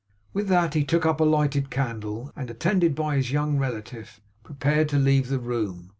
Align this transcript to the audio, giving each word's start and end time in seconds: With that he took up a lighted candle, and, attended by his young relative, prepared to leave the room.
With 0.33 0.47
that 0.47 0.73
he 0.73 0.83
took 0.83 1.05
up 1.05 1.19
a 1.19 1.23
lighted 1.23 1.69
candle, 1.69 2.31
and, 2.35 2.49
attended 2.49 2.95
by 2.95 3.17
his 3.17 3.31
young 3.31 3.59
relative, 3.59 4.19
prepared 4.43 4.89
to 4.89 4.97
leave 4.97 5.27
the 5.29 5.37
room. 5.37 5.89